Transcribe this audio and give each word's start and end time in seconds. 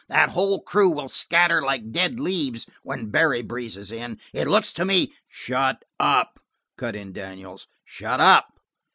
That 0.07 0.29
whole 0.31 0.61
crew 0.63 0.89
will 0.95 1.09
scatter 1.09 1.61
like 1.61 1.91
dead 1.91 2.19
leaves 2.19 2.65
when 2.81 3.11
Barry 3.11 3.43
breezes 3.43 3.91
in. 3.91 4.19
It 4.33 4.47
looks 4.47 4.73
to 4.73 4.83
me" 4.83 5.13
"Shut 5.45 5.85
up!" 5.99 6.39
cut 6.75 6.95
in 6.95 7.13
Daniels. 7.13 7.67
"Shut 7.85 8.19
up!" 8.19 8.51